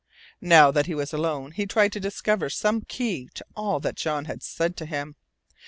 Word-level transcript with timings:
Now 0.41 0.71
that 0.71 0.87
he 0.87 0.95
was 0.95 1.13
alone 1.13 1.51
he 1.51 1.67
tried 1.67 1.91
to 1.91 1.99
discover 1.99 2.49
some 2.49 2.81
key 2.81 3.29
to 3.35 3.45
all 3.55 3.79
that 3.81 3.97
Jean 3.97 4.25
had 4.25 4.41
said 4.41 4.75
to 4.77 4.87
him. 4.87 5.15